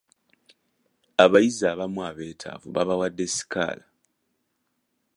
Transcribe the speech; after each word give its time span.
Abayizi 1.23 1.63
abamu 1.73 1.99
abetaavu 2.09 2.67
baabawadde 2.75 3.25
sikaala. 3.35 3.85